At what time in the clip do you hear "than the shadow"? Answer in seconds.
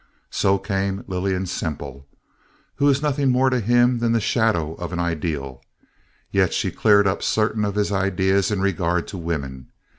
3.99-4.73